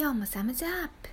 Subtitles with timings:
[0.00, 1.10] 今日もサムズアップ。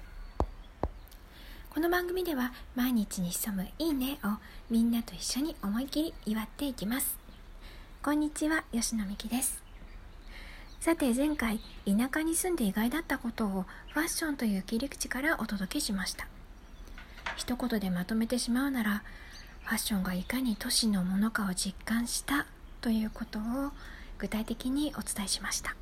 [1.71, 4.27] この番組では毎日に潜むいいねを
[4.69, 7.17] みんなと一緒に思い切り祝っていきます。
[8.03, 9.63] こんにちは吉野美希です。
[10.79, 16.27] さて前回田舎に住んで意外だったことをファッションという切り口からお届けしました。
[17.37, 19.01] 一言でまとめてしまうなら
[19.63, 22.45] ファッションがいかに都市のものかを実感した
[22.81, 23.41] ということを
[24.19, 25.75] 具体的にお伝えしました。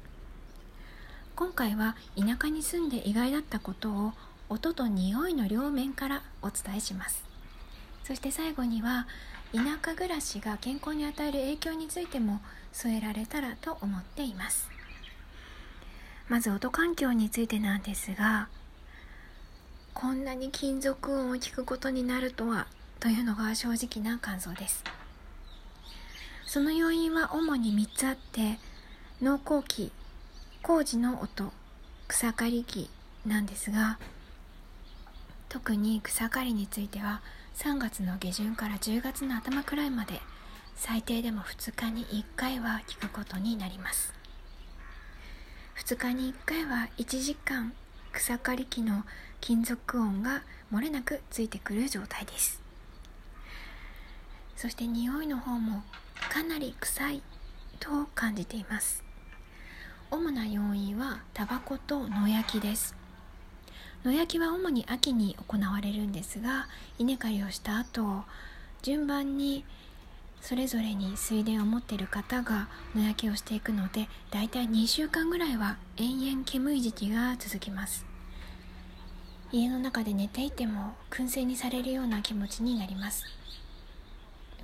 [1.36, 4.14] 今回は田舎に住んで意外だったことを
[4.50, 7.24] 音と匂いの両面からお伝えします。
[8.04, 9.07] そして最後には
[9.51, 12.39] 田舎暮らしが健康に与える影響についても
[12.71, 14.69] 添えられたらと思っています。
[16.29, 18.47] まず音環境についてなんですが
[19.93, 22.68] こんなに金属音を聞くことになるとは
[23.00, 24.83] というのが正直な感想です。
[26.46, 28.60] その要因は主に3つあって
[29.19, 29.91] 農耕機
[30.64, 31.52] 工事の音
[32.08, 32.90] 草刈り機
[33.26, 34.00] なんですが
[35.50, 37.22] 特に草刈りについては
[37.58, 40.22] 3月の下旬から10月の頭くらいまで
[40.78, 44.14] 最低でも2日に1回は聞くことになります。
[45.86, 47.73] 2日に1回は1時間
[48.14, 49.03] 草刈り機の
[49.42, 52.61] 金属音が漏れなくついてくる状態です。
[54.55, 55.83] そして匂いの方も
[56.31, 57.22] かなり臭い
[57.81, 59.03] と感じています。
[60.14, 62.95] 主な要因はタバコと野焼きです。
[64.03, 66.67] 野焼きは主に秋に行われるんですが
[67.00, 68.22] 稲刈りをした後
[68.83, 69.66] 順番に
[70.39, 78.05] それぞれに水田を持っている方が野焼きをしていくのでだいたい2週間ぐらいは延々煙い時期が続きます。
[79.52, 83.25] 家の中で寝ていても燻製にされるような気持ちになります。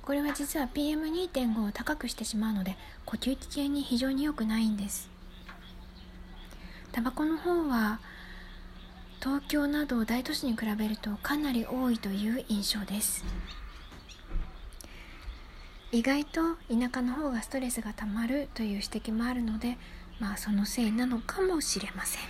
[0.02, 5.10] これは実は PM2.5 を高くしてしまうので呼吸器系に非常に良くないんです。
[6.92, 8.00] タバコの方は
[9.20, 13.24] 東京など大都市に比べるとかなり多いという印象です。
[15.92, 19.76] 意外と田舎の方がストレスがたまるという指摘もあるので
[20.20, 22.22] まあそのせいなのかもしれません。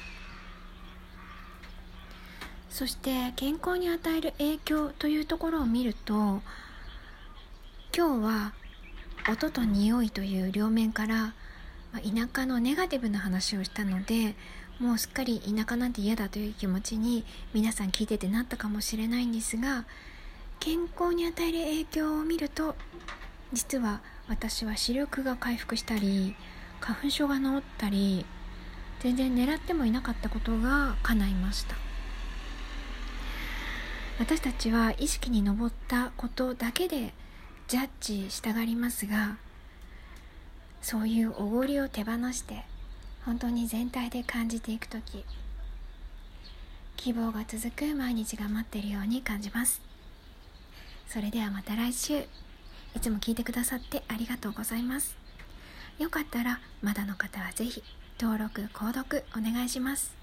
[2.71, 6.41] そして健康に与える影響というところを見ると
[7.95, 8.53] 今日は
[9.31, 11.35] 音と匂いという両面から
[11.93, 14.35] まあ、田舎のネガティブな話をしたので
[14.79, 19.85] もうすっかり田舎なんて嫌だという気持ちに皆さん聞いててなったかもしれないんですが
[20.59, 22.75] 健康に与える影響を見ると
[23.53, 26.37] 実は私は視力が回復したり
[26.81, 28.25] 花粉症が治ったり
[29.01, 31.75] 全然狙ってもいなかったことが叶いました。
[34.21, 37.15] 私たちは意識に上ったことだけで
[37.69, 39.39] ジャッジしたがりますが
[40.83, 42.65] そういうおごりを手放して
[43.25, 45.25] 本当に全体で感じていく時
[46.97, 49.81] 希望が続く毎日が待っているように感じます。
[51.09, 52.25] それではまた来週。
[52.95, 55.17] いつも聞いてくださってありがとうございます。
[55.99, 57.83] よかったらまだの方は是非
[58.21, 60.20] 登録購読お願いします。